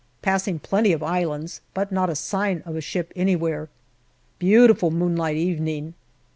Passing 0.23 0.57
plenty 0.57 0.93
of 0.93 1.03
islands, 1.03 1.61
but 1.75 1.91
not 1.91 2.09
a 2.09 2.15
sign 2.15 2.63
of 2.65 2.75
a 2.75 2.81
ship 2.81 3.13
anywhere. 3.15 3.69
Beautiful 4.39 4.89
moonlight 4.89 5.37
evening. 5.37 5.93